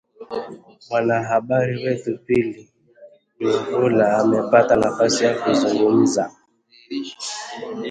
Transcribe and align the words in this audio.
Mwanahabari 0.89 1.73
wetu 1.83 2.11
Pili 2.27 2.69
Nyamvula 3.41 4.17
amepata 4.17 4.75
nafasi 4.75 5.23
ya 5.23 5.33
kuzungumza 5.41 6.31